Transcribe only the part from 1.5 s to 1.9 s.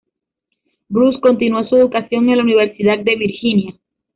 su